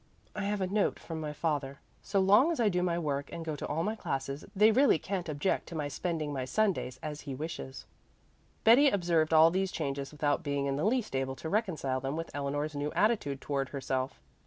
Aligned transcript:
"I 0.35 0.45
have 0.45 0.61
a 0.61 0.65
note 0.65 0.97
from 0.97 1.21
my 1.21 1.31
father. 1.31 1.79
So 2.01 2.19
long 2.19 2.51
as 2.51 2.59
I 2.59 2.69
do 2.69 2.81
my 2.81 2.97
work 2.97 3.31
and 3.31 3.45
go 3.45 3.55
to 3.55 3.67
all 3.67 3.83
my 3.83 3.95
classes, 3.95 4.43
they 4.55 4.71
really 4.71 4.97
can't 4.97 5.29
object 5.29 5.67
to 5.67 5.75
my 5.75 5.89
spending 5.89 6.33
my 6.33 6.43
Sundays 6.43 6.99
as 7.03 7.21
he 7.21 7.35
wishes." 7.35 7.85
Betty 8.63 8.89
observed 8.89 9.31
all 9.31 9.51
these 9.51 9.71
changes 9.71 10.11
without 10.11 10.41
being 10.41 10.65
in 10.65 10.75
the 10.75 10.85
least 10.85 11.15
able 11.15 11.35
to 11.35 11.49
reconcile 11.49 11.99
them 11.99 12.15
with 12.15 12.31
Eleanor's 12.33 12.73
new 12.75 12.91
attitude 12.93 13.41
toward 13.41 13.69
herself. 13.69 14.19